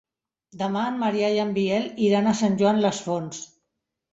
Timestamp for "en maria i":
0.91-1.37